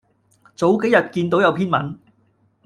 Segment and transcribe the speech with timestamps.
[0.55, 1.95] 早幾日見到有篇文